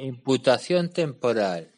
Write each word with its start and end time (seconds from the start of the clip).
Imputación 0.00 0.90
temporal. 0.90 1.72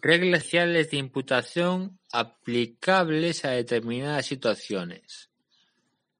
Reglas 0.00 0.44
generales 0.44 0.90
de 0.90 0.96
imputación 0.96 1.98
aplicables 2.10 3.44
a 3.44 3.50
determinadas 3.50 4.24
situaciones. 4.24 5.28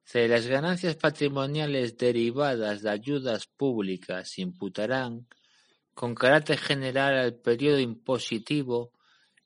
C. 0.03 0.27
Las 0.27 0.45
ganancias 0.45 0.95
patrimoniales 0.95 1.97
derivadas 1.97 2.83
de 2.83 2.91
ayudas 2.91 3.47
públicas 3.47 4.29
se 4.29 4.43
imputarán 4.43 5.25
con 5.95 6.13
carácter 6.13 6.59
general 6.59 7.17
al 7.17 7.33
periodo 7.33 7.79
impositivo 7.79 8.91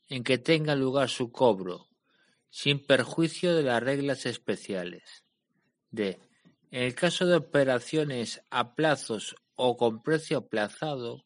en 0.10 0.26
que 0.26 0.38
tenga 0.38 0.76
lugar 0.76 1.08
su 1.08 1.32
cobro, 1.32 1.88
sin 2.50 2.86
perjuicio 2.86 3.56
de 3.56 3.64
las 3.64 3.82
reglas 3.82 4.26
especiales. 4.26 5.24
D. 5.90 6.20
En 6.70 6.84
el 6.84 6.96
caso 6.96 7.26
de 7.28 7.38
operaciones 7.38 8.42
a 8.50 8.76
plazos 8.76 9.38
o 9.56 9.78
con 9.78 10.04
precio 10.04 10.40
aplazado, 10.40 11.24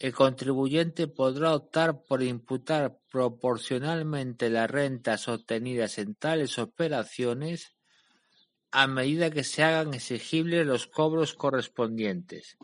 el 0.00 0.14
contribuyente 0.14 1.08
podrá 1.08 1.54
optar 1.54 2.02
por 2.04 2.22
imputar 2.22 2.98
proporcionalmente 3.12 4.48
las 4.48 4.70
rentas 4.70 5.28
obtenidas 5.28 5.98
en 5.98 6.14
tales 6.14 6.58
operaciones 6.58 7.74
a 8.70 8.86
medida 8.86 9.30
que 9.30 9.44
se 9.44 9.62
hagan 9.62 9.92
exigibles 9.92 10.66
los 10.66 10.86
cobros 10.86 11.34
correspondientes. 11.34 12.56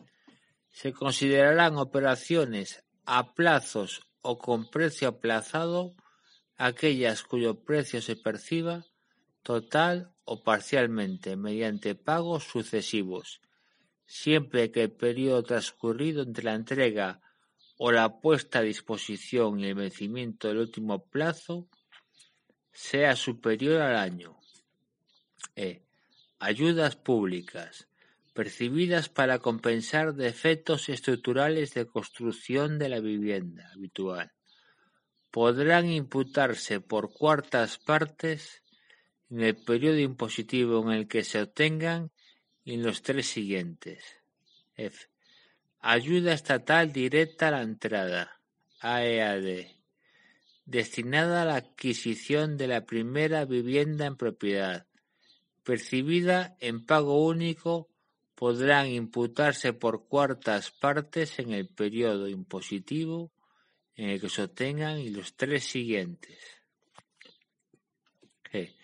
Se 0.70 0.94
considerarán 0.94 1.76
operaciones 1.76 2.82
a 3.04 3.34
plazos 3.34 4.00
o 4.22 4.38
con 4.38 4.70
precio 4.70 5.08
aplazado 5.08 5.94
aquellas 6.56 7.22
cuyo 7.22 7.62
precio 7.64 8.00
se 8.00 8.16
perciba 8.16 8.86
total 9.42 10.10
o 10.24 10.42
parcialmente 10.42 11.36
mediante 11.36 11.96
pagos 11.96 12.44
sucesivos, 12.44 13.42
siempre 14.06 14.70
que 14.70 14.84
el 14.84 14.92
periodo 14.92 15.42
transcurrido 15.42 16.22
entre 16.22 16.44
la 16.44 16.54
entrega 16.54 17.20
o 17.78 17.92
la 17.92 18.20
puesta 18.20 18.60
a 18.60 18.62
disposición 18.62 19.60
y 19.60 19.66
el 19.66 19.74
vencimiento 19.74 20.48
del 20.48 20.58
último 20.58 21.04
plazo 21.04 21.68
sea 22.72 23.16
superior 23.16 23.80
al 23.80 23.96
año. 23.96 24.38
E. 25.54 25.82
Ayudas 26.38 26.96
públicas 26.96 27.88
percibidas 28.36 29.08
para 29.08 29.38
compensar 29.38 30.14
defectos 30.14 30.90
estructurales 30.90 31.72
de 31.72 31.86
construcción 31.86 32.78
de 32.78 32.90
la 32.90 33.00
vivienda 33.00 33.70
habitual. 33.74 34.30
Podrán 35.30 35.90
imputarse 35.90 36.80
por 36.80 37.12
cuartas 37.12 37.78
partes 37.78 38.62
en 39.30 39.40
el 39.40 39.56
periodo 39.56 39.98
impositivo 39.98 40.82
en 40.82 40.98
el 40.98 41.08
que 41.08 41.24
se 41.24 41.42
obtengan 41.42 42.12
y 42.62 42.74
en 42.74 42.82
los 42.82 43.00
tres 43.02 43.26
siguientes. 43.26 44.04
F. 44.76 45.08
Ayuda 45.88 46.32
estatal 46.32 46.92
directa 46.92 47.46
a 47.46 47.52
la 47.52 47.62
entrada, 47.62 48.40
AEAD, 48.80 49.68
destinada 50.64 51.42
a 51.42 51.44
la 51.44 51.54
adquisición 51.54 52.56
de 52.56 52.66
la 52.66 52.84
primera 52.84 53.44
vivienda 53.44 54.04
en 54.06 54.16
propiedad, 54.16 54.88
percibida 55.62 56.56
en 56.58 56.84
pago 56.84 57.24
único, 57.24 57.88
podrán 58.34 58.88
imputarse 58.88 59.74
por 59.74 60.08
cuartas 60.08 60.72
partes 60.72 61.38
en 61.38 61.52
el 61.52 61.68
periodo 61.68 62.26
impositivo 62.26 63.30
en 63.94 64.10
el 64.10 64.20
que 64.20 64.28
se 64.28 64.42
obtengan 64.42 64.98
y 64.98 65.10
los 65.10 65.36
tres 65.36 65.66
siguientes. 65.66 66.36
G. 68.52 68.74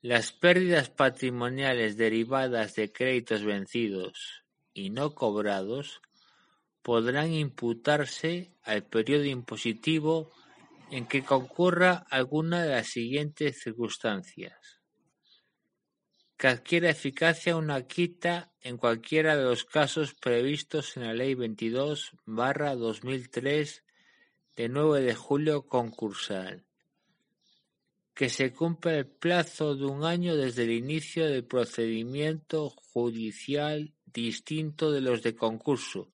Las 0.00 0.32
pérdidas 0.32 0.88
patrimoniales 0.88 1.98
derivadas 1.98 2.74
de 2.74 2.90
créditos 2.90 3.44
vencidos 3.44 4.44
y 4.72 4.88
no 4.88 5.14
cobrados 5.14 6.00
podrán 6.82 7.32
imputarse 7.32 8.52
al 8.62 8.84
periodo 8.84 9.24
impositivo 9.24 10.30
en 10.90 11.06
que 11.06 11.24
concurra 11.24 12.04
alguna 12.10 12.62
de 12.62 12.70
las 12.70 12.88
siguientes 12.88 13.62
circunstancias: 13.62 14.80
que 16.36 16.48
adquiera 16.48 16.90
eficacia 16.90 17.56
una 17.56 17.86
quita 17.86 18.52
en 18.60 18.76
cualquiera 18.76 19.36
de 19.36 19.44
los 19.44 19.64
casos 19.64 20.12
previstos 20.14 20.96
en 20.96 21.04
la 21.04 21.14
Ley 21.14 21.34
22-2003 21.34 23.82
de 24.56 24.68
9 24.68 25.00
de 25.00 25.14
julio 25.14 25.66
concursal, 25.66 26.66
que 28.14 28.28
se 28.28 28.52
cumpla 28.52 28.98
el 28.98 29.06
plazo 29.06 29.74
de 29.74 29.86
un 29.86 30.04
año 30.04 30.36
desde 30.36 30.64
el 30.64 30.72
inicio 30.72 31.26
del 31.26 31.44
procedimiento 31.44 32.68
judicial 32.70 33.94
distinto 34.04 34.92
de 34.92 35.00
los 35.00 35.22
de 35.22 35.34
concurso, 35.34 36.12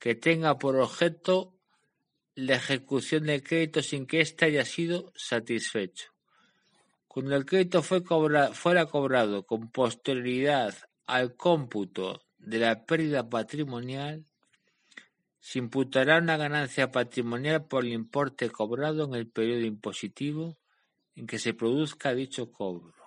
que 0.00 0.14
tenga 0.16 0.58
por 0.58 0.76
objeto 0.76 1.54
la 2.34 2.56
ejecución 2.56 3.26
del 3.26 3.42
crédito 3.42 3.82
sin 3.82 4.06
que 4.06 4.22
éste 4.22 4.46
haya 4.46 4.64
sido 4.64 5.12
satisfecho. 5.14 6.12
Cuando 7.06 7.36
el 7.36 7.44
crédito 7.44 7.82
fuera 7.82 8.86
cobrado 8.86 9.44
con 9.44 9.70
posterioridad 9.70 10.74
al 11.06 11.36
cómputo 11.36 12.22
de 12.38 12.58
la 12.58 12.86
pérdida 12.86 13.28
patrimonial, 13.28 14.24
se 15.38 15.58
imputará 15.58 16.18
una 16.18 16.36
ganancia 16.36 16.90
patrimonial 16.90 17.66
por 17.66 17.84
el 17.84 17.92
importe 17.92 18.48
cobrado 18.50 19.04
en 19.04 19.14
el 19.14 19.28
periodo 19.28 19.66
impositivo 19.66 20.56
en 21.14 21.26
que 21.26 21.38
se 21.38 21.52
produzca 21.52 22.14
dicho 22.14 22.50
cobro. 22.50 22.99